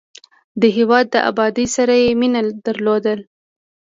[0.61, 3.19] د هېواد د ابادۍ سره یې مینه درلودل.